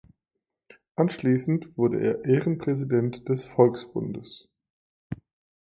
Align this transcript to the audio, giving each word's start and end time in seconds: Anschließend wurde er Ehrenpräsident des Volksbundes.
Anschließend 0.95 1.77
wurde 1.77 1.99
er 2.01 2.25
Ehrenpräsident 2.25 3.29
des 3.29 3.45
Volksbundes. 3.45 4.49